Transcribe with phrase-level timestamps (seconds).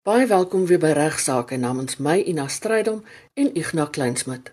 [0.00, 3.02] Baie welkom weer by Regsake namens my Ina Strydom
[3.36, 4.46] en Ignas Kleinsmid.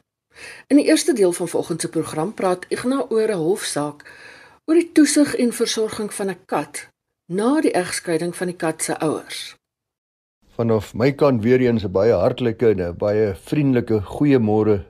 [0.67, 4.03] In die eerste deel van vanoggend se program praat Ignas oor 'n hofsaak
[4.65, 6.89] oor die toesig en versorging van 'n kat
[7.31, 9.55] na die egskeiding van die kat se ouers.
[10.55, 14.83] Vanaf my kant weer eens 'n baie hartlike en 'n baie vriendelike goeiemôre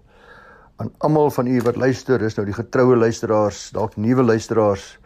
[0.77, 2.17] aan almal van u wat luister.
[2.19, 4.97] Dis nou die getroue luisteraars, dalk nuwe luisteraars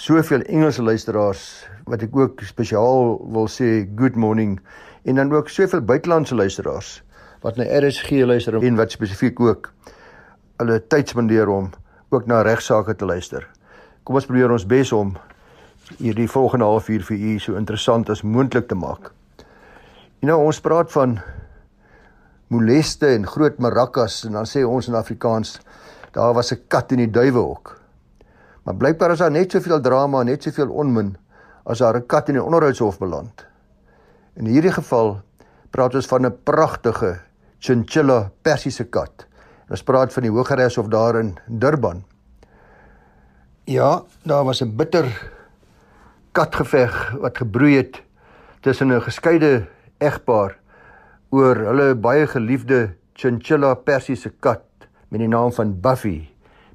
[0.00, 1.40] soveel Engelse luisteraars
[1.84, 4.54] wat ek ook spesiaal wil sê good morning
[5.04, 7.02] en dan ook soveel buitelandse luisteraars
[7.44, 9.68] wat na RSG luister en wat spesifiek ook
[10.62, 11.68] hulle tyd spandeer om
[12.08, 13.44] ook na regsaake te luister.
[14.04, 15.12] Kom ons probeer ons bes om
[15.98, 19.10] hierdie volgende halfuur vir u so interessant as moontlik te maak.
[20.24, 21.18] En nou ons praat van
[22.48, 25.58] moleste en groot marakas en dan sê ons in Afrikaans
[26.16, 27.79] daar was 'n kat in die duiwehok.
[28.70, 31.16] Maar blykbaar is daar net soveel drama, net soveel onmin
[31.66, 33.46] as daar 'n kat in die onderhoudshof beland.
[34.36, 35.22] In hierdie geval
[35.70, 37.18] praat ons van 'n pragtige
[37.58, 39.26] chinchilla persiese kat.
[39.70, 42.04] Ons praat van die Hooggeregshof daar in Durban.
[43.64, 45.30] Ja, daar was 'n bitter
[46.32, 48.02] katgeveg wat gebroei het
[48.60, 49.66] tussen 'n geskeide
[49.98, 50.58] egpaar
[51.30, 54.62] oor hulle baie geliefde chinchilla persiese kat
[55.08, 56.28] met die naam van Buffy.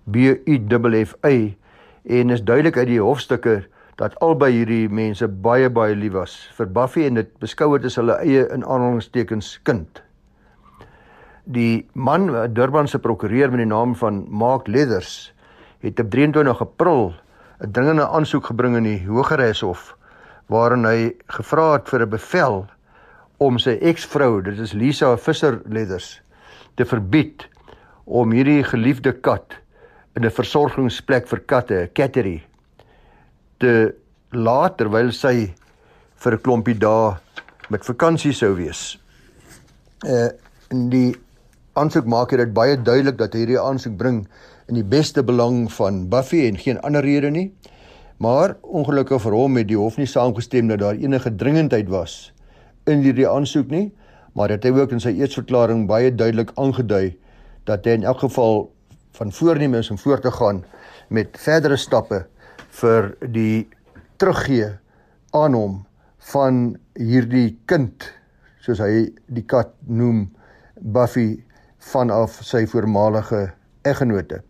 [0.03, 0.59] B U
[1.05, 1.57] F F Y
[2.05, 3.63] en is duidelik uit die hofstukke
[3.99, 7.97] dat albei hierdie mense baie baie lief was vir Buffy en dit beskou het as
[7.99, 10.01] hulle eie in aanhalingstekens kind.
[11.45, 15.31] Die man, Durban se prokureur met die naam van Mark Leathers,
[15.85, 17.13] het op 23 April
[17.63, 19.95] 'n dringende aansoek gebring in die Hooggeregshof
[20.47, 22.65] waarin hy gevra het vir 'n bevel
[23.37, 26.21] om sy eksvrou, dit is Lisa Visser Leathers,
[26.75, 27.47] te verbied
[28.05, 29.64] om hierdie geliefde kat
[30.15, 32.43] in 'n versorgingsplek vir katte, 'n cattery,
[33.59, 33.93] te
[34.31, 35.53] laat terwyl sy
[36.15, 37.17] vir 'n klompie dae
[37.69, 38.97] met vakansie sou wees.
[40.05, 40.29] Uh
[40.71, 41.15] in die
[41.77, 44.27] aansoek maak dit baie duidelik dat hierdie aansoek bring
[44.67, 47.51] in die beste belang van Buffy en geen ander rede nie.
[48.17, 52.33] Maar ongelukkig vir hom het die hof nie saamgestem dat daar enige dringendheid was
[52.87, 53.91] in hierdie aansoek nie,
[54.33, 57.15] maar dit het hy ook in sy eetsverklaring baie duidelik aangedui
[57.65, 58.69] dat hy in elk geval
[59.15, 60.63] van voornemens om voort te gaan
[61.07, 62.25] met verdere stappe
[62.79, 63.67] vir die
[64.19, 64.69] teruggee
[65.35, 65.81] aan hom
[66.31, 68.07] van hierdie kind
[68.65, 70.25] soos hy die kat noem
[70.75, 71.37] Buffy
[71.91, 73.47] vanaf sy voormalige
[73.85, 74.41] eggenote.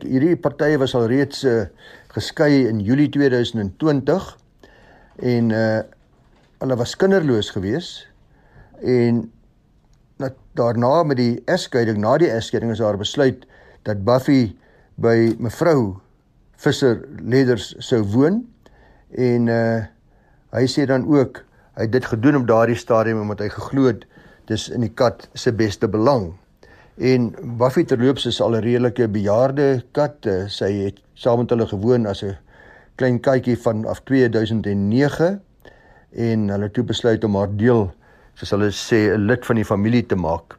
[0.00, 1.66] Hierdie partye was al reeds uh,
[2.14, 4.30] geskei in Julie 2020
[5.34, 5.80] en uh
[6.60, 7.86] hulle was kinderloos gewees
[8.84, 9.22] en
[10.20, 13.46] dat daarna met die egskeiding na die egskeiding is daar besluit
[13.82, 14.56] dat Buffy
[15.00, 16.00] by mevrou
[16.60, 18.44] Visser Leaders sou woon
[19.16, 19.80] en uh
[20.50, 21.44] hy sê dan ook
[21.78, 24.02] hy het dit gedoen op daardie stadium omdat hy geglo het
[24.50, 26.32] dis in die kat se beste belang.
[26.98, 30.26] En Buffy terloops is al 'n redelike bejaarde kat.
[30.26, 32.36] Uh, sy het saam met hulle gewoon as 'n
[32.96, 35.40] klein katjie van af 2009
[36.10, 37.94] en hulle het toe besluit om haar deel
[38.34, 40.58] soos hulle sê 'n lid van die familie te maak.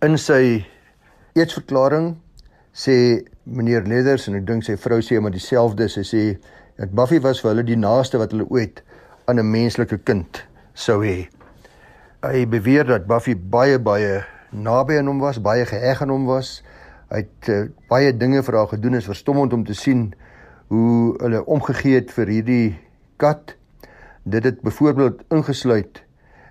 [0.00, 0.64] In sy
[1.34, 2.16] eetsverklaring
[2.76, 6.22] sê meneer Leathers en ek dink sy vrou sê maar dieselfde sy sê
[6.76, 8.82] dat Buffy was vir hulle die naaste wat hulle ooit
[9.26, 10.44] aan 'n menslike kind
[10.74, 11.28] sou hê.
[12.22, 16.62] Hy beweer dat Buffy baie baie naby aan hom was, baie geëg aan hom was.
[17.08, 20.12] Hy het uh, baie dinge vir haar gedoen is verstommend om te sien
[20.68, 22.78] hoe hulle omgegee het vir hierdie
[23.16, 23.56] kat.
[24.24, 26.02] Dit het byvoorbeeld ingesluit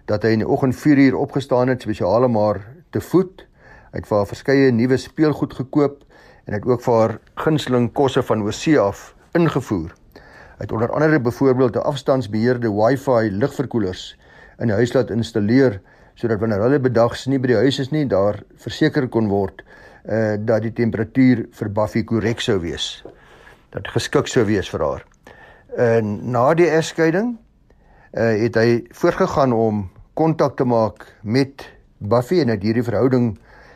[0.05, 3.45] dat hy in die oggend 4 uur opgestaan het spesiaal om haar te voed.
[3.91, 6.04] Hy het vir haar verskeie nuwe speelgoed gekoop
[6.45, 9.93] en het ook vir haar gunsteling kosse van oorsee af ingevoer.
[10.55, 14.17] Hy het onder andere byvoorbeeld 'n afstandsbeheerde Wi-Fi ligverkoelers
[14.59, 15.81] in die huis laat installeer
[16.15, 19.63] sodat wanneer hulle bedags nie by die huis is nie, daar verseker kon word
[20.05, 23.03] uh dat die temperatuur vir Buffy korrek sou wees.
[23.73, 25.05] Dat geskik sou wees vir haar.
[25.77, 27.37] En na die egskeiding
[28.13, 31.65] uh het hy voortgegaan om kontak te maak met
[31.97, 33.33] Buffy en het hierdie verhouding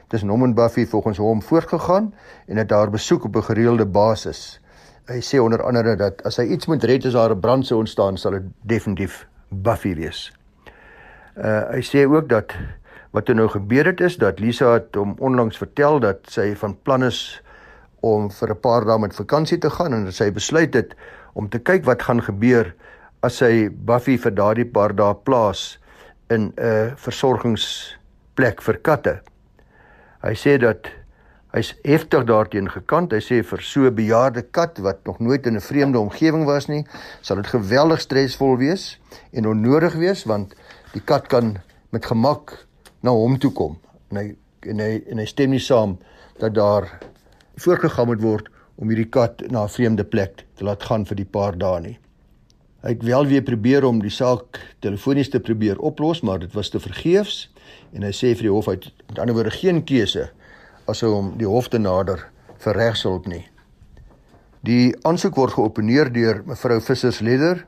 [0.09, 2.13] tussen hom en Buffy volgens hom voortgegaan
[2.47, 4.59] en het haar besoek op 'n gereelde basis.
[5.05, 7.79] Hy sê onder andere dat as hy iets moet red as daar 'n brand sou
[7.79, 10.31] ontstaan, sal dit definitief Buffy wees.
[11.37, 12.53] Uh hy sê ook dat
[13.11, 16.77] wat er nou gebeur het is dat Lisa het hom onlangs vertel dat sy van
[16.83, 17.41] plan is
[17.99, 20.95] om vir 'n paar dae met vakansie te gaan en dat sy besluit het
[21.33, 22.73] om te kyk wat gaan gebeur
[23.21, 25.79] as sy Buffy vir daardie paar dae plaas
[26.29, 29.21] in 'n versorgingsplek vir katte.
[30.19, 30.89] Hy sê dat
[31.55, 33.13] hy's heftig daarteenoor gekant.
[33.15, 36.67] Hy sê vir so 'n bejaarde kat wat nog nooit in 'n vreemde omgewing was
[36.67, 36.85] nie,
[37.21, 38.99] sal dit geweldig stresvol wees
[39.31, 40.55] en onnodig wees want
[40.93, 41.57] die kat kan
[41.91, 42.65] met gemak
[43.01, 43.77] na hom toe kom.
[44.11, 45.97] En hy en hy en hy stem nie saam
[46.39, 46.99] dat daar
[47.55, 51.25] voorgegaan moet word om hierdie kat na 'n vreemde plek te laat gaan vir die
[51.31, 51.99] paar dae nie.
[52.83, 56.69] Hy het wel weer probeer om die saak telefonies te probeer oplos, maar dit was
[56.69, 57.49] te vergeefs
[57.93, 60.29] en hy sê vir die hof hy het met ander woorde geen keuse
[60.89, 62.27] as om die hof te nader
[62.59, 63.43] vir regshulp nie.
[64.65, 67.65] Die aansoek word geopeneer deur mevrou Vissers Leder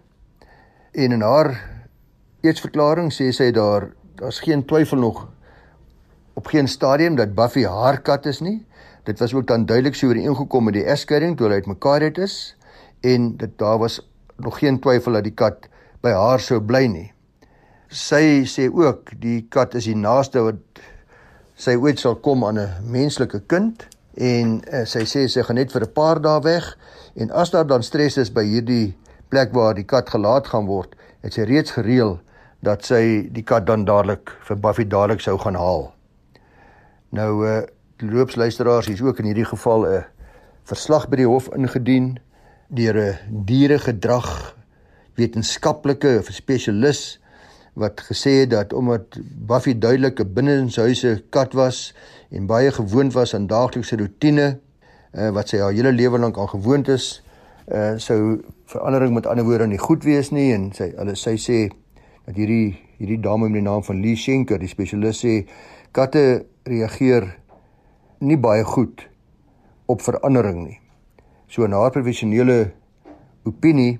[0.91, 1.53] en in haar
[2.43, 5.27] eetsverklaring sê sy daar daar's geen twyfel nog
[6.37, 8.59] op geen stadium dat Buffy haar kat is nie.
[9.03, 12.55] Dit was ook dan duidelik so ooreengekom met die egskeiding toe hulle uitmekaar het is
[13.01, 13.99] en dit daar was
[14.37, 15.67] nog geen twyfel dat die kat
[16.01, 17.09] by haar sou bly nie.
[17.91, 20.79] Sy sê ook die kat is die naaste wat
[21.59, 23.83] sy ooit sal kom aan 'n menslike kind
[24.15, 26.77] en uh, sy sê sy gaan net vir 'n paar dae weg
[27.15, 28.95] en as daar dan stres is by hierdie
[29.29, 32.19] plek waar die kat gelaat gaan word, het sy reeds gereël
[32.63, 35.91] dat sy die kat dan dadelik vir Buffy dadelik sou gaan haal.
[37.11, 37.61] Nou uh
[38.01, 40.05] loopsluisteraars, hier's ook in hierdie geval 'n
[40.63, 42.19] verslag by die hof ingedien
[42.69, 44.55] deur 'n dieregedrag
[45.15, 47.20] wetenskaplike of spesialis
[47.73, 51.95] wat gesê het dat omdat Buffy duidelik 'n binnenshuise kat was
[52.29, 54.59] en baie gewoond was aan daaglikse rotine
[55.13, 57.23] uh, wat sy haar hele lewe lank aan gewoond is,
[57.71, 61.69] uh, sou verandering met ander woorde nie goed wees nie en sy hulle sy sê
[62.25, 65.47] dat hierdie hierdie dame met die naam van Lee Schenker, die spesialis sê
[65.91, 67.25] katte reageer
[68.19, 69.07] nie baie goed
[69.89, 70.77] op verandering nie.
[71.47, 72.71] So in haar professionele
[73.43, 73.97] opinie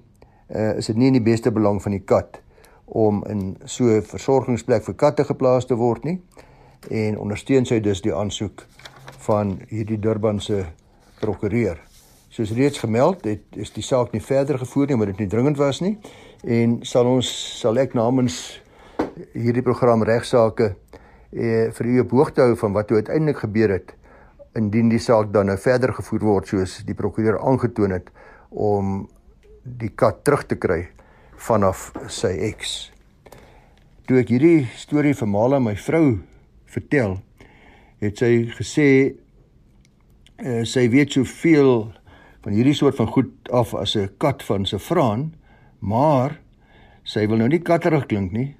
[0.53, 2.37] uh, is dit nie in die beste belang van die kat
[2.91, 6.19] om in so 'n versorgingsplek vir katte geplaas te word nie
[6.89, 8.65] en ondersteun sy dus die aansoek
[9.17, 10.65] van hierdie Durbanse
[11.19, 11.79] prokureur.
[12.29, 15.57] Soos reeds gemeld, het is die saak nie verder gevoer nie omdat dit nie dringend
[15.57, 15.97] was nie
[16.43, 18.61] en sal ons sal ek namens
[19.33, 20.75] hierdie program regsaake
[21.31, 23.93] eh, vir u op hoogte hou van wat toe uiteindelik gebeur het
[24.55, 28.09] indien die saak dan nou verder gevoer word soos die prokureur aangetoon het
[28.49, 29.07] om
[29.63, 30.89] die kat terug te kry
[31.41, 32.91] vanaf sy eks.
[34.05, 36.19] Toe ek hierdie storie vir Mala my vrou
[36.69, 37.17] vertel,
[38.01, 38.87] het sy gesê
[40.41, 41.91] uh, sy weet soveel
[42.41, 45.33] van hierdie soort van goed af as 'n kat van se vraan,
[45.79, 46.39] maar
[47.03, 48.55] sy wil nou nie katterig klink nie,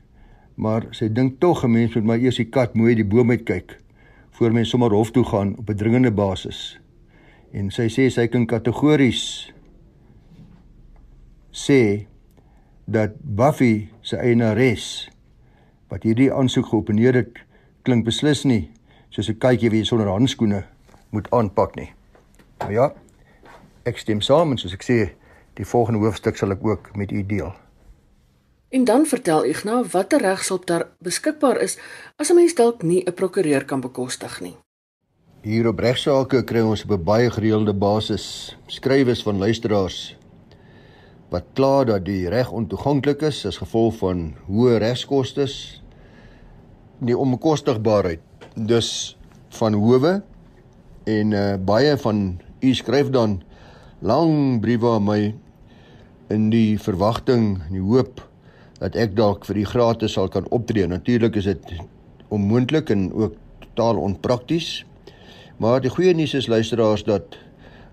[0.56, 3.46] maar sy dink tog 'n mens moet maar eers die kat mooi die boom uit
[3.46, 3.78] kyk
[4.32, 6.80] voor mens sommer hof toe gaan op 'n dringende basis.
[7.54, 9.52] En sy sê sy kan kategories
[11.52, 12.08] sê
[12.92, 15.10] dat Buffy se eienares
[15.92, 17.40] wat hierdie aansoek geopeneer het,
[17.84, 18.70] klink beslis nie
[19.10, 20.64] soos 'n katjie wie sonder handskoene
[21.10, 21.92] moet aanpak nie.
[22.60, 22.94] Nou ja,
[23.84, 25.12] ek stem saam en soos ek sê,
[25.54, 27.54] die volgende hoofstuk sal ek ook met u deel.
[28.70, 31.78] En dan vertel Ignas watter regshulp daar beskikbaar is
[32.16, 34.56] as 'n mens dalk nie 'n prokureur kan bekostig nie.
[35.42, 40.16] Hier op regsaake kry ons op 'n baie gereelde basis skrywes van luisteraars
[41.32, 45.48] wat kla dat die reg ontoeganklik is as gevolg van hoë regskoste,
[47.00, 48.22] die onbekostigbaarheid
[48.56, 49.16] dus
[49.56, 50.18] van howe
[51.08, 53.40] en uh, baie van u skryf dan
[54.04, 55.22] lang briewe aan my
[56.34, 58.22] in die verwagting en die hoop
[58.82, 60.88] dat ek dalk vir die gratis sal kan optree.
[60.90, 61.74] Natuurlik is dit
[62.34, 64.82] onmoontlik en ook totaal onprakties.
[65.62, 67.38] Maar die goeie nuus is luisteraars dat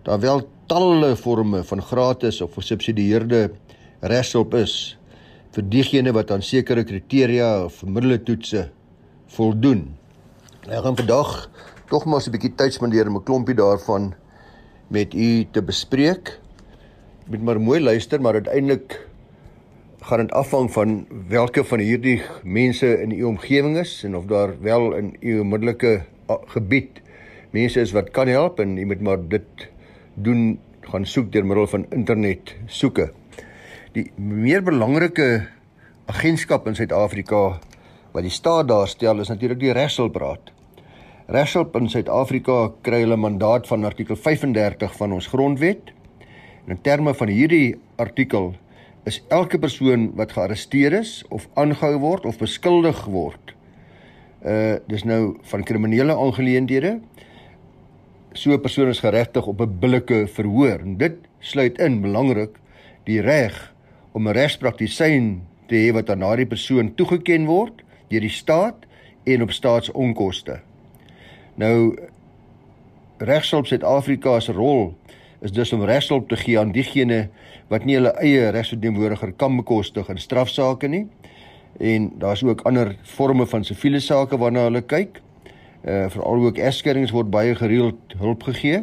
[0.09, 3.51] daar wel talle forme van gratis of gesubsidieerde
[4.01, 4.97] regshulp is
[5.53, 8.71] vir diegene wat aan sekere kriteria of middeletoetse
[9.37, 9.83] voldoen.
[10.65, 11.35] Ek gaan vandag
[11.93, 14.15] tog maar 'n bietjie tyd spandeer om 'n klompie daarvan
[14.89, 16.41] met u te bespreek.
[17.29, 19.09] Moet maar mooi luister, maar uiteindelik
[20.01, 24.57] gaan dit afhang van watter van hierdie mense in u omgewing is en of daar
[24.61, 26.05] wel in u onmiddellike
[26.47, 27.03] gebied
[27.51, 29.69] mense is wat kan help en jy moet maar dit
[30.25, 30.59] doen
[30.89, 33.11] gaan soek deur middel van internet soeke.
[33.95, 35.49] Die meer belangrike
[36.09, 37.43] agentskap in Suid-Afrika
[38.15, 40.53] wat die staat daar stel is natuurlik die Regshulpraad.
[41.29, 45.93] Regshulp in Suid-Afrika kry hulle mandaat van artikel 35 van ons grondwet.
[46.65, 48.55] En in terme van hierdie artikel
[49.09, 53.55] is elke persoon wat gearresteer is of aangehou word of beskuldig word
[54.47, 56.99] uh dis nou van kriminele aangeleenthede
[58.33, 60.79] so 'n persoon is geregtig op 'n billike verhoor.
[60.81, 62.59] En dit sluit in belangrik
[63.05, 63.75] die reg
[64.13, 68.87] om 'n regspraktisyn te hê wat aan daardie persoon toegeken word deur die staat
[69.25, 70.61] en op staatsonkoste
[71.59, 71.97] nou
[73.19, 74.93] regshulp Suid-Afrika se rol
[75.43, 77.29] is dus om regshulp te gee aan diegene
[77.71, 81.05] wat nie hulle eie regsverteenwoordiger kan bekostig in strafsaake nie.
[81.79, 85.21] En daar's ook ander forme van siviele sake waarna hulle kyk.
[85.85, 88.83] Uh veral ook egskeidings word baie gereeld hulp gegee.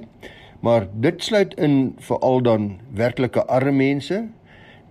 [0.59, 4.27] Maar dit sluit in veral dan werklike arme mense,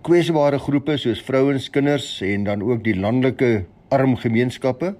[0.01, 4.95] kwesbare groepe soos vrouens, kinders en dan ook die landelike arm gemeenskappe.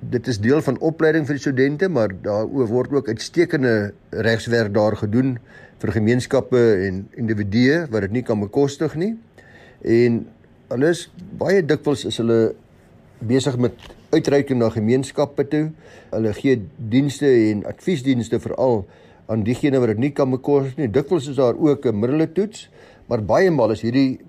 [0.00, 3.92] Dit is deel van opleiding vir die studente, maar daar word ook uitstekende
[4.26, 5.36] regswerk daar gedoen
[5.80, 9.14] vir gemeenskappe en individue wat dit nie kan bekostig nie.
[9.84, 10.22] En
[10.72, 11.06] hulle is
[11.40, 12.54] baie dikwels is hulle
[13.24, 13.76] besig met
[14.12, 15.64] uitreiking na gemeenskappe toe.
[16.12, 16.60] Hulle gee
[16.92, 18.84] dienste en adviesdienste veral
[19.26, 20.88] aan diegene wat dit nie kan bekos nie.
[20.90, 22.68] Dikwels is daar ook 'n middele toets,
[23.08, 24.20] maar baie maal is hierdie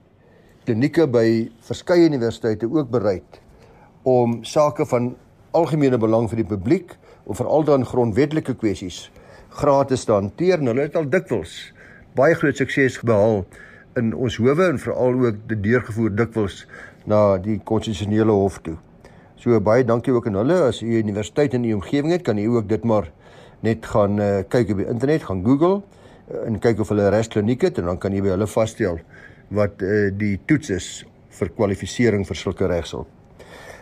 [0.65, 3.41] klinieke by verskeie universiteite ook bereid
[4.03, 5.15] om sake van
[5.51, 9.11] algemene belang vir die publiek of veral dan grondwetlike kwessies
[9.49, 10.59] gratis te hanteer.
[10.59, 11.73] Hulle het al dikwels
[12.15, 13.45] baie groot sukses behaal
[13.97, 16.65] in ons howe en veral ook dit deurgevoer dikwels
[17.05, 18.77] na die konstitusionele hof toe.
[19.37, 22.47] So baie dankie ook aan hulle as u universiteit in u omgewing het, kan u
[22.57, 23.11] ook dit maar
[23.65, 27.13] net gaan uh, kyk op die internet, gaan Google uh, en kyk of hulle 'n
[27.13, 28.99] regskliniek het en dan kan jy by hulle vasstel
[29.49, 33.07] wat uh, die toets is vir kwalifisering vir sulke regshulp.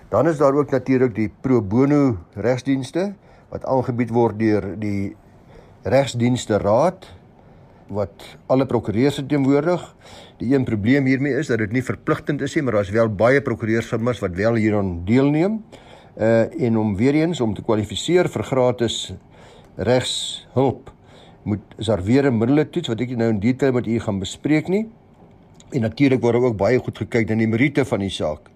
[0.10, 3.14] Dan is daar ook natuurlik die pro bono regsdienste
[3.50, 5.16] wat aangebied word deur die
[5.84, 7.08] regsdienste raad
[7.88, 9.82] wat alle prokureurs teenwoordig.
[10.42, 13.42] Die een probleem hiermee is dat dit nie verpligtend is nie, maar daar's wel baie
[13.42, 15.64] prokureursfirmas wat wel hieraan deelneem.
[16.16, 19.14] Uh en om weer eens om te kwalifiseer vir gratis
[19.76, 20.92] regshulp
[21.44, 24.20] moet is daar weer 'n middele toets wat ek nou in detail met u gaan
[24.20, 24.88] bespreek nie.
[25.72, 28.50] En natuurlik word ook baie goed gekyk na die meriete van die saak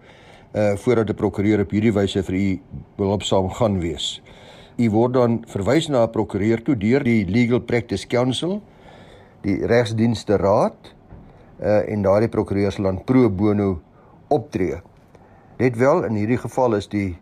[0.53, 2.59] uh voordat 'n prokureur op hierdie wyse vir u
[2.97, 4.21] behulpsaam gaan wees.
[4.77, 8.61] U word dan verwys na 'n prokureur toe deur die Legal Practice Council,
[9.41, 10.95] die regsdienste raad
[11.61, 13.81] uh en daardie prokureurs land pro bono
[14.27, 14.81] optree.
[15.57, 17.17] Net wel in hierdie geval is die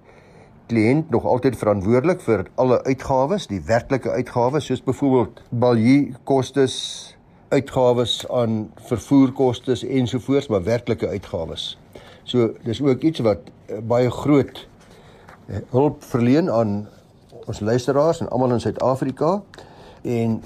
[0.67, 6.75] kliënt nog altyd verantwoordelik vir alle uitgawes, die werklike uitgawes soos byvoorbeeld balie kostes,
[7.49, 11.77] uitgawes aan vervoerkostes ensovoorts, maar werklike uitgawes.
[12.27, 14.59] So dis ook iets wat uh, baie groot
[15.47, 16.87] uh, hulp verleen aan
[17.47, 19.37] ons luisteraars en almal in Suid-Afrika
[20.03, 20.41] en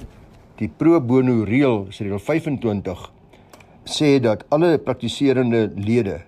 [0.61, 3.07] die pro bono reël, reël 25
[3.89, 6.19] sê dat alle praktiserende lede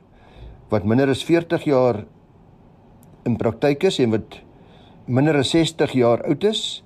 [0.73, 2.01] wat minder as 40 jaar
[3.25, 4.39] in praktyk is en wat
[5.05, 6.83] minder as 60 jaar oud is,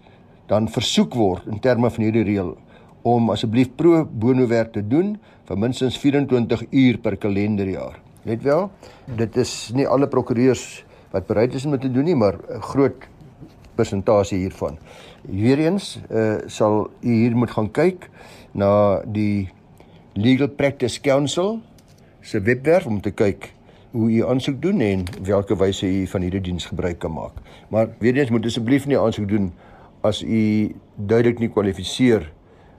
[0.47, 2.55] dan versoek word in terme van hierdie reël
[3.07, 5.15] om asseblief pro bono werk te doen
[5.47, 7.99] vir minstens 24 uur per kalenderjaar.
[8.27, 8.69] Let wel,
[9.19, 12.61] dit is nie alle prokureurs wat bereid is om dit te doen nie, maar 'n
[12.61, 13.07] groot
[13.75, 14.77] persentasie hiervan.
[15.21, 18.09] Weereens uh, sal u hier moet gaan kyk
[18.51, 19.49] na die
[20.13, 21.61] Legal Practice Council
[22.21, 23.53] se webwerf om te kyk
[23.97, 27.41] hoe u aansoek doen en watter wyse u van hierdie diens gebruik kan maak.
[27.73, 29.51] Maar weer eens moet asseblief nie aansoek doen
[30.05, 30.41] as u
[30.95, 32.27] duidelik nie kwalifiseer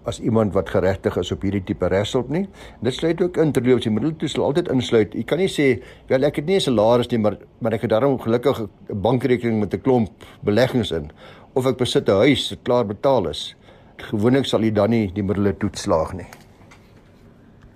[0.09, 2.47] as iemand wat geregtig is op hierdie tipe regshulp nie.
[2.81, 5.15] Dit sluit ook in terloops die middeltoe sal altyd insluit.
[5.15, 5.67] U kan nie sê
[6.09, 9.61] wel ek het nie 'n salaris nie, maar maar ek het daarom gelukkig 'n bankrekening
[9.61, 10.11] met 'n klomp
[10.43, 11.11] beleggings in
[11.55, 13.57] of ek besit 'n huis wat klaar betaal is.
[13.97, 16.27] Gewoonlik sal u dan nie die middeltoe slaag nie.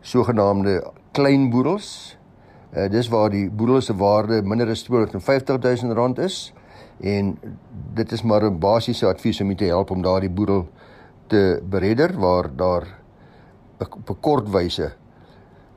[0.00, 2.16] sogenaamde klein boedels.
[2.74, 6.52] Uh dis waar die boedel se waarde minder as 250 000 rand is
[7.00, 7.38] en
[7.94, 10.68] dit is maar 'n basiese advies om te help om daardie boedel
[11.32, 12.84] te beredder waar daar
[13.78, 14.92] op 'n kort wyse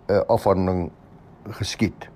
[0.07, 0.91] 'n afhandeling
[1.49, 2.09] geskied.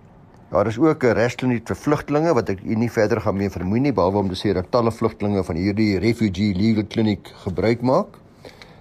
[0.49, 3.93] Daar is ook 'n regskliniek vir vlugtelinge wat ek nie verder gaan mee vermoei nie
[3.93, 8.07] behalwe om te sê dat talle vlugtelinge van hierdie refugee legal clinic gebruik maak.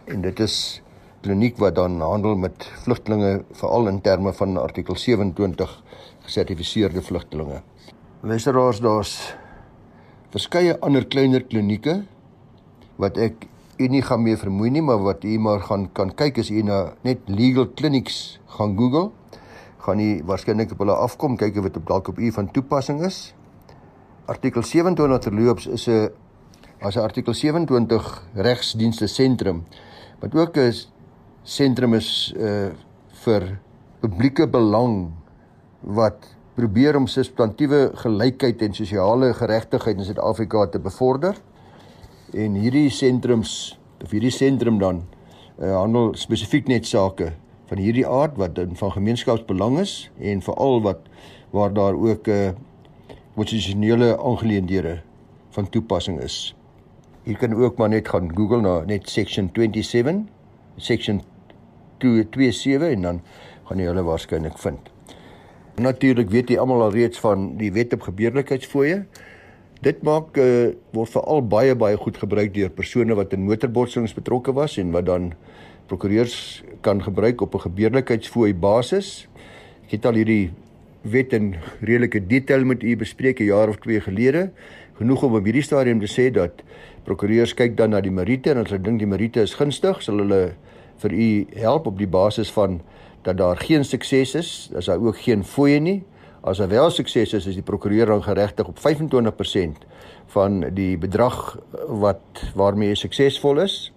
[0.04, 0.82] En dit is
[1.20, 5.82] kliniek wat dan handel met vlugtelinge veral in terme van artikel 27
[6.20, 7.62] gesertifiseerde vlugtelinge.
[8.20, 9.34] Luisteraars, daar's
[10.30, 12.02] verskeie ander kleiner klinieke
[12.96, 13.46] wat ek
[13.78, 16.62] u nie gaan mee vermoei nie, maar wat u maar gaan kan kyk as u
[16.62, 19.10] na net legal clinics gaan Google
[19.78, 23.00] gaan u waarskynlik op hulle afkom kyk of dit op dalk op u van toepassing
[23.06, 23.34] is.
[24.26, 26.10] Artikel 27 terloops is 'n
[26.80, 29.64] as 'n artikel 27 regsdienste sentrum
[30.20, 30.72] wat ook 'n
[31.42, 32.70] sentrum is uh
[33.24, 33.58] vir
[34.00, 35.10] publieke belang
[35.80, 41.34] wat probeer om substantiëre gelykheid en sosiale geregtigheid in Suid-Afrika te bevorder.
[42.36, 45.02] En hierdie sentrums of hierdie sentrum dan
[45.56, 47.32] uh, handel spesifiek net sake
[47.70, 51.06] van hierdie aard wat in van gemeenskapsbelang is en veral wat
[51.56, 52.50] waar daar ook 'n uh,
[53.34, 55.00] konstitusionele aangeleenthede
[55.50, 56.54] van toepassing is.
[57.24, 60.26] Jy kan ook maar net gaan Google na net section 27
[60.76, 61.22] section
[61.98, 63.20] 227 en dan
[63.64, 64.78] gaan jy hulle waarskynlik vind.
[65.78, 69.04] Natuurlik weet jy almal al reeds van die wet op gebeurlikheidsfooie.
[69.78, 74.50] Dit maak uh, word veral baie baie goed gebruik deur persone wat in motorbotsings betrokke
[74.56, 75.28] was en wat dan
[75.86, 79.28] prokureurs kan gebruik op 'n gebeurlikheidsfooi basis.
[79.86, 80.50] Ek het al hierdie
[81.02, 84.50] wet in redelike detail met u bespreek 'n jaar of 2 gelede.
[84.98, 86.62] Genoeg om op hierdie stadium te sê dat
[87.04, 90.18] prokureurs kyk dan na die meriete en as hulle dink die meriete is gunstig, sal
[90.18, 90.54] hulle
[90.98, 92.80] vir u help op die basis van
[93.22, 96.02] dat daar geen sukses is, as daar ook geen fooie nie.
[96.40, 99.82] As daar wel sukses is, is die prokureur dan geregtig op 25%
[100.26, 103.92] van die bedrag wat waarmee hy suksesvol is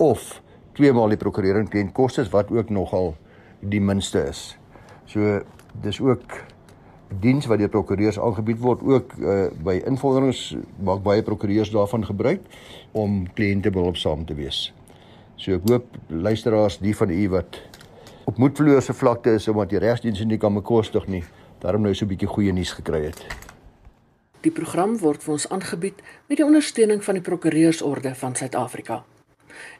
[0.00, 0.40] of
[0.72, 3.14] twee maal die prokurering teen kostes wat ook nogal
[3.60, 4.56] die minste is.
[5.06, 5.42] So
[5.82, 6.40] dis ook
[7.20, 12.42] diens wat deur prokureurs aangebied word ook uh, by invorderings maak baie prokureurs daarvan gebruik
[12.92, 14.72] om kliënte behulpsaam te wees.
[15.36, 17.60] So ek hoop luisteraars die van u wat
[18.24, 21.22] op moedverlose vlakte is omdat die regsdiens nie kan bekostig nie,
[21.64, 23.24] daarom nou so 'n bietjie goeie nuus gekry het.
[24.40, 29.04] Die program word vir ons aangebied met die ondersteuning van die Prokureursorde van Suid-Afrika.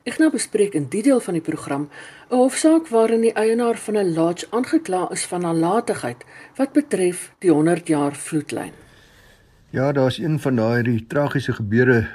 [0.04, 1.88] Ek nou bespreek in die deel van die program
[2.30, 6.24] 'n hofsaak waarin die eienaar van 'n lodge aangekla is van nalatigheid
[6.56, 8.72] wat betref die 100 jaar vloedlyn.
[9.70, 12.08] Ja, daar's een van daai tragiese gebeure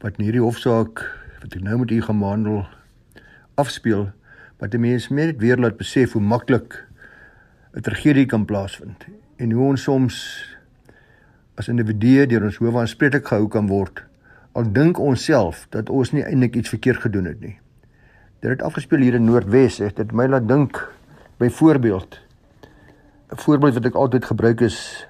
[0.00, 2.66] wat in hierdie hofsaak wat ek nou met u gaan behandel
[3.54, 4.12] afspeel
[4.58, 6.86] wat die mens net weer laat besef hoe maklik
[7.74, 9.06] 'n tragedie kan plaasvind
[9.36, 10.16] en hoe ons soms
[11.54, 14.04] as individue deur ons hoof aanspreeklik gehou kan word
[14.54, 17.56] al dink ons self dat ons nie eintlik iets verkeerd gedoen het nie.
[18.44, 20.78] Dit het afgespeel hier in Noordwes, het dit my laat dink
[21.42, 22.20] byvoorbeeld
[23.32, 25.06] 'n voorbeeld wat ek altyd gebruik is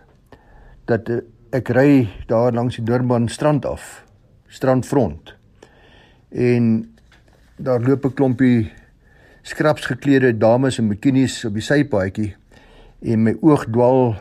[0.86, 1.20] dat eh,
[1.52, 4.04] ek ry daar langs die Durban strand af,
[4.48, 5.34] strandfront.
[6.30, 6.94] En
[7.56, 8.72] daar loop 'n klompie
[9.42, 12.36] skraps geklede dames in bikinis op die sypaadjie
[13.02, 14.14] en my oog dwaal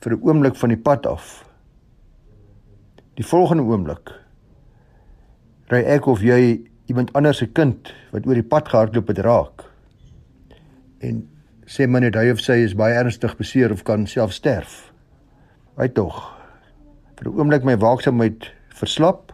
[0.00, 1.44] vir 'n oomblik van die pad af.
[3.14, 4.10] Die volgende oomblik
[5.70, 9.64] ry ek of jy iemand anders se kind wat oor die pad gehardloop het raak.
[10.98, 11.28] En
[11.66, 14.92] sê maar net hy of sy is baie ernstig beseer of kan self sterf.
[15.78, 16.16] Hy tog.
[17.16, 19.32] Vir 'n oomblik my waaksaamheid verslap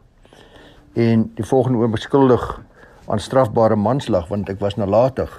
[0.95, 2.61] en die volgende oomblik skuldig
[3.09, 5.31] aan strafbare manslag want ek was nalatig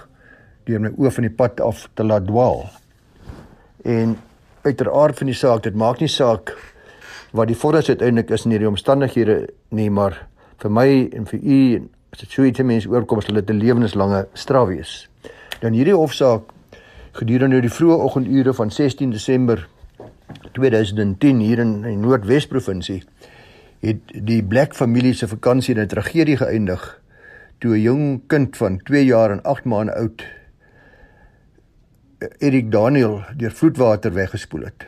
[0.66, 2.66] deur my oë van die pad af te laat dwaal.
[3.84, 4.18] En
[4.62, 6.56] uiteraard van die saak, dit maak nie saak
[7.32, 11.60] wat die vorderheid uiteindelik is in hierdie omstandighede nie, maar vir my en vir u
[11.76, 15.10] en as dit so iets mense oorkom sal dit 'n lewenslange straf wees.
[15.60, 16.42] Dan hierdie hofsaak
[17.12, 19.68] gedurende die vroeë oggendure van 16 Desember
[20.54, 23.04] 2010 hier in die Noordwes provinsie
[23.80, 27.02] het die Black familie se vakansie in 'n tragedie geëindig
[27.60, 30.26] toe 'n jong kind van 2 jaar en 8 maande oud
[32.18, 34.86] Erik Daniel deur vloedwater weggespoel het.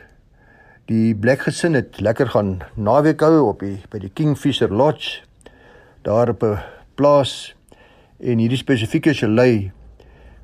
[0.90, 5.20] Die Black gesin het lekker gaan naweek hou op die by die Kingfisher Lodge
[6.02, 6.58] daar op 'n
[6.98, 7.54] plaas
[8.18, 9.70] en hierdie spesifieke gelei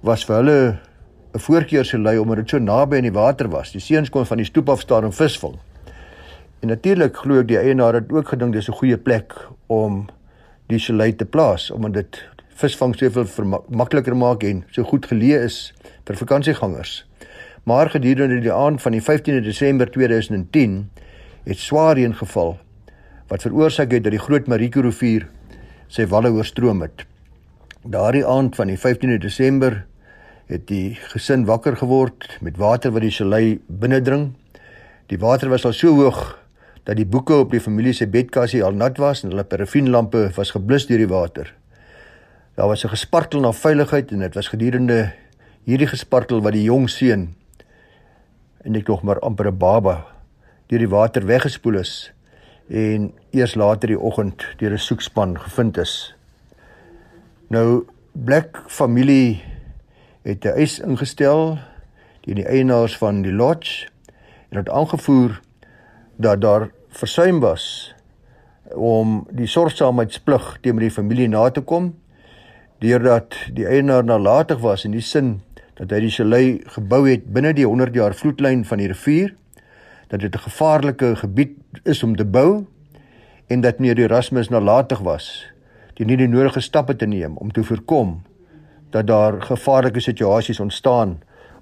[0.00, 0.78] was vir hulle
[1.34, 3.72] 'n voorkeursgelei omdat dit so naby aan die water was.
[3.72, 5.58] Die seuns kon van die stoep af staan en visvang.
[6.60, 9.34] En natuurlik glo ek die eienaar het ook gedink dis 'n goeie plek
[9.66, 10.06] om
[10.68, 15.74] die chalet te plaas omdat dit visvang soveel makliker maak en so goed geleë is
[16.06, 17.00] vir vakansiegangers.
[17.66, 20.78] Maar gedurende die aand van die 15de Desember 2010
[21.44, 22.56] het swaar reën geval
[23.26, 25.26] wat veroorsaak het dat die Groot Marieko rivier
[25.90, 27.02] sy walle oorstroom het.
[27.82, 29.80] Daardie aand van die 15de Desember
[30.46, 34.28] het die gesin wakker geword met water wat die chalet binnendring.
[35.10, 36.38] Die water was al so hoog
[36.86, 40.54] dat die boeke op die familie se bedkassie al nat was en hulle parafienlampe was
[40.54, 41.50] geblus deur die water.
[42.54, 45.12] Daar was 'n gespartel na veiligheid en dit was gedurende
[45.66, 47.32] hierdie gespartel wat die jong seun
[48.62, 50.06] en ek nog maar amper 'n baba
[50.70, 52.12] deur die water weggespoel is
[52.70, 56.14] en eers later die oggend deur 'n soekspan gevind is.
[57.50, 59.42] Nou Black familie
[60.22, 61.58] het 'n eis ingestel
[62.22, 63.88] teen die eienaars van die lodge
[64.50, 65.40] en het aangevoer
[66.16, 67.94] dat daar versuim was
[68.74, 71.94] om die sorgsaamheidsplig teenoor die familie na te kom
[72.78, 75.42] deurdat die eienaar nalatig was in die sin
[75.76, 79.34] dat hy die chalet gebou het binne die 100 jaar vloedlyn van die rivier
[80.08, 82.66] dat dit 'n gevaarlike gebied is om te bou
[83.46, 85.46] en dat meneer Erasmus nalatig was
[85.94, 88.22] die nie die nodige stappe te neem om te voorkom
[88.90, 91.18] dat daar gevaarlike situasies ontstaan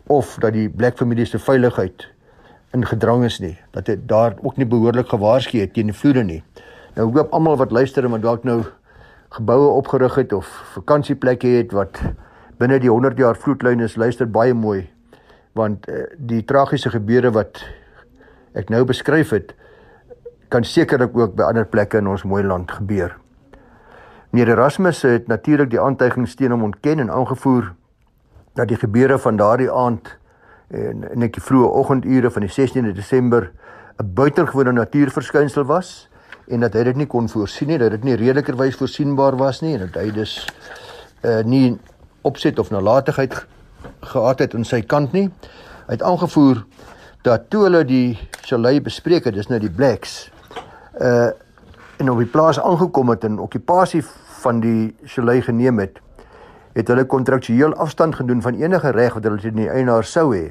[0.06, 2.08] of dat die black familie se veiligheid
[2.74, 6.24] in gedrang is nie dat dit daar ook nie behoorlik gewaarsku het teen die vloede
[6.24, 6.42] nie.
[6.94, 8.62] Nou hoop almal wat luister en wat dalk nou
[9.34, 12.00] geboue opgerig het of vakansieplekke het wat
[12.58, 14.90] binne die 100 jaar vloedlyn is, luister baie mooi
[15.54, 17.60] want uh, die tragiese gebeure wat
[18.58, 19.52] ek nou beskryf het
[20.50, 23.16] kan sekerlik ook by ander plekke in ons mooi land gebeur.
[24.34, 27.72] Meneer Erasmus het natuurlik die aantuigings teen hom ontken en aangevoer
[28.58, 30.10] dat die gebeure van daardie aand
[30.74, 33.50] en in die vroeë oggendure van die 16de Desember
[34.02, 36.08] 'n buitengewone natuurverskynsel was
[36.48, 39.74] en dat hy dit nie kon voorsien nie, dat dit nie redelikerwys voorsienbaar was nie
[39.74, 40.46] en dat hy dus
[41.22, 41.78] uh nie
[42.24, 43.36] opset of nalatigheid
[44.00, 45.28] gehad het aan sy kant nie.
[45.86, 46.64] Hy het aangevoer
[47.24, 50.24] dat toe hulle die chalet bespreek het, dis nou die Blacks,
[51.00, 51.30] uh
[52.02, 54.00] en op die plaas aangekom het en okupasie
[54.42, 56.00] van die chalet geneem het,
[56.74, 60.48] het hulle kontraktueel afstand gedoen van enige reg wat hulle teen die eienaar sou hê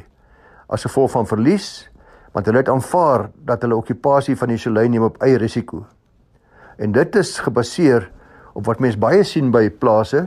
[0.72, 1.68] as gevolg van verlies
[2.34, 5.84] want hulle het aanvaar dat hulle okupasie van die chalet neem op eie risiko.
[6.82, 8.08] En dit is gebaseer
[8.58, 10.24] op wat mense baie sien by plase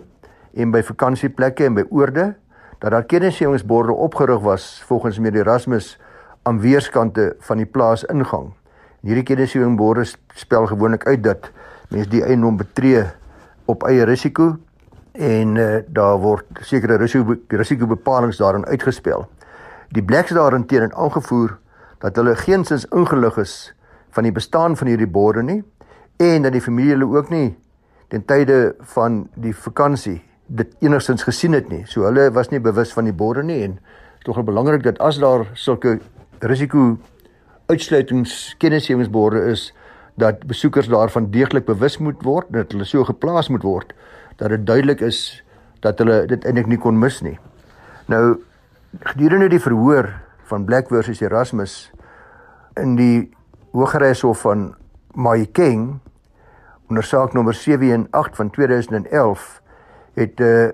[0.56, 2.34] en by vakansieplekke en by oorde
[2.80, 5.96] dat daar kennisgewingsborde opgerig was volgens meneer Erasmus
[6.42, 8.52] aan weerskante van die plaas ingang.
[9.00, 11.50] Hierdie kennisgewingsborde spel gewoonlik uit dat
[11.88, 13.04] mense die eiendom betree
[13.64, 14.56] op eie risiko
[15.12, 19.26] en uh, daar word sekere risiko risikobepalings daarin uitgespel.
[19.88, 21.56] Die blacks daarin teen en aangevoer
[21.98, 23.54] dat hulle geensins ingelig is
[24.10, 25.62] van die bestaan van hierdie borde nie
[26.16, 27.56] en dat die familie hulle ook nie
[28.08, 31.82] ten tye van die vakansie dit enigstens gesien het nie.
[31.86, 33.78] So hulle was nie bewus van die borde nie en
[34.26, 35.98] tog belangrik dat as daar sulke
[36.38, 36.96] risiko
[37.66, 39.72] uitsluitingskennisgewingsborde is
[40.14, 43.92] dat besoekers daarvan deeglik bewus moet word dat hulle so geplaas moet word
[44.36, 45.42] dat dit duidelik is
[45.80, 47.38] dat hulle dit eintlik nie kon mis nie.
[48.06, 48.38] Nou
[49.02, 50.08] gedurende die verhoor
[50.48, 51.90] van Black versus Erasmus
[52.80, 53.30] in die
[53.72, 54.70] Hooggeregshof van
[55.14, 55.98] Mahikeng
[56.88, 59.62] onder saak nommer 718 van 2011
[60.16, 60.70] het 'n uh,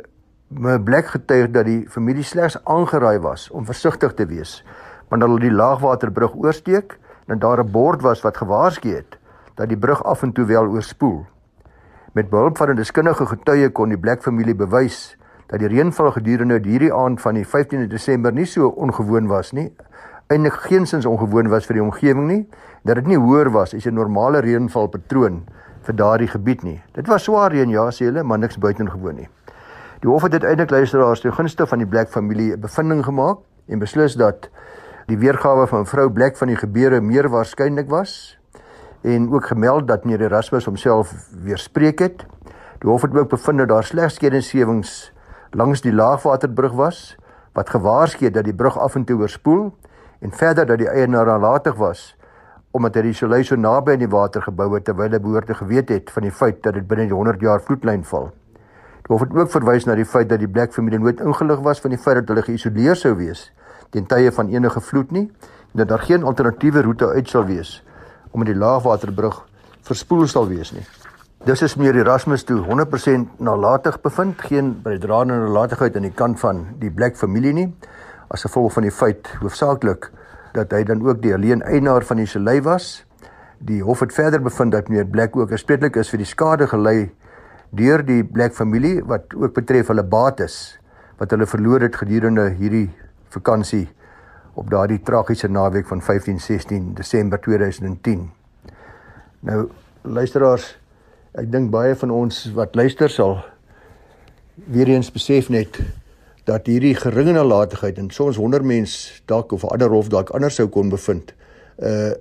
[0.48, 4.64] my Black getuig dat die familie slegs aangeraai was om versigtig te wees
[5.08, 9.18] wanneer hulle die laagwaterbrug oorsteek en daar 'n bord was wat gewaarsku het
[9.54, 11.26] dat die brug af en toe wel oorspoel.
[12.12, 16.60] Met behulp van 'n deskundige getuie kon die Black familie bewys dat die reënval gedurende
[16.62, 19.72] hierdie aand van die 15de Desember nie so ongewoon was nie.
[20.26, 22.48] Eindelik geensins ongewoon was vir die omgewing nie,
[22.82, 25.44] dat dit nie hoër was as 'n normale reënvalpatroon
[25.82, 26.80] vir daardie gebied nie.
[26.94, 29.28] Dit was swaar reën ja, sê hulle, maar niks buitengewoon nie.
[30.02, 33.78] Die hof het uiteindelik luisteraars te gunste van die Black familie 'n bevinding gemaak en
[33.78, 34.48] beslis dat
[35.06, 38.38] die weergawe van mevrou Black van die gebeure meer waarskynlik was
[39.02, 42.26] en ook gemeld dat meneer Erasmus homself weerspreek het.
[42.78, 45.12] Die hof het ook bevind dat daar slegs kennisgewings
[45.50, 47.16] langs die laagwaterbrug was
[47.52, 49.72] wat gewaarsku het dat die brug af en toe oorspoel
[50.20, 52.16] en verder dat die eienaar nalatig was
[52.72, 55.56] omdat hy die chalet so naby aan die water gebou het terwyl hy behoort te
[55.58, 58.30] geweet het van die feit dat dit binne die 100 jaar vloedlyn val.
[59.02, 61.92] Dit word ook verwys na die feit dat die Black familie nooit ingelig was van
[61.92, 63.50] die feit dat hulle geïsoleer sou wees
[63.92, 67.82] teen tye van enige vloed nie en dat daar geen alternatiewe roete uit sal wees
[68.32, 69.42] omdat die laagwaterbrug
[69.84, 70.84] verspoel sal wees nie.
[71.44, 76.60] Dis is meer Erasmus toe 100% nalatig bevind, geen bydraende nalatigheid aan die kant van
[76.78, 77.66] die Black familie nie,
[78.30, 80.06] as gevolg van die feit hoofsaaklik
[80.52, 83.04] dat hy dan ook die alleen eienaar van die chalet was.
[83.58, 87.12] Die hof het verder bevind dat meneer Black ook aanspreeklik is vir die skade gelei
[87.72, 90.78] deur die Black familie wat ook betref hulle bates
[91.20, 92.90] wat hulle verloor het gedurende hierdie
[93.32, 93.86] vakansie
[94.58, 98.26] op daardie tragiese naweek van 15-16 Desember 2010.
[99.40, 99.68] Nou
[100.02, 100.66] luisteraars,
[101.32, 103.38] ek dink baie van ons wat luister sal
[104.68, 105.78] weer eens besef net
[106.44, 110.68] dat hierdie geringe nalatigheid en soms 100 mens dalk of ander hof dalk anders sou
[110.68, 111.34] kon bevind,
[111.78, 112.12] uh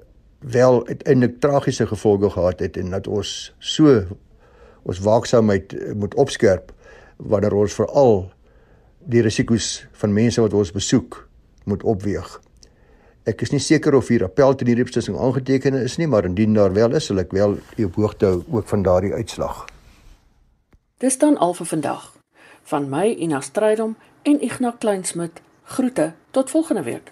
[0.42, 4.02] wel uiteindelik tragiese gevolge gehad het en dat ons so
[4.84, 6.72] ons waaksaamheid moet opskerp
[7.18, 8.32] wanneer ons veral
[9.06, 11.28] die risiko's van mense wat ons besoek
[11.70, 12.42] moet opweeg.
[13.30, 16.58] Ek is nie seker of hier appel teen hierdie beslissing aangeteken is nie, maar indien
[16.58, 19.68] daar wel is, sal ek wel op hoogte hou ook van daardie uitslag.
[20.98, 22.11] Dis dan al vir vandag.
[22.64, 25.42] Van my Ina Strydom en Ignas Kleinsmid.
[25.64, 27.12] Groete tot volgende week.